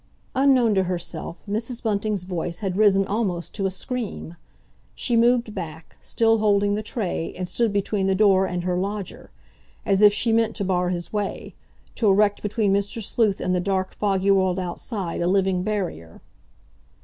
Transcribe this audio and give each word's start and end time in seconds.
Unknown 0.33 0.73
to 0.73 0.85
herself, 0.85 1.43
Mrs. 1.47 1.83
Bunting's 1.83 2.23
voice 2.23 2.57
had 2.57 2.75
risen 2.75 3.05
almost 3.05 3.53
to 3.53 3.67
a 3.67 3.69
scream. 3.69 4.35
She 4.95 5.15
moved 5.15 5.53
back, 5.53 5.95
still 6.01 6.39
holding 6.39 6.73
the 6.73 6.81
tray, 6.81 7.31
and 7.37 7.47
stood 7.47 7.71
between 7.71 8.07
the 8.07 8.15
door 8.15 8.47
and 8.47 8.63
her 8.63 8.75
lodger, 8.75 9.29
as 9.85 10.01
if 10.01 10.11
she 10.11 10.33
meant 10.33 10.55
to 10.55 10.65
bar 10.65 10.89
his 10.89 11.13
way—to 11.13 12.09
erect 12.09 12.41
between 12.41 12.73
Mr. 12.73 12.99
Sleuth 13.03 13.39
and 13.39 13.53
the 13.53 13.59
dark, 13.59 13.93
foggy 13.93 14.31
world 14.31 14.57
outside 14.57 15.21
a 15.21 15.27
living 15.27 15.61
barrier. 15.61 16.19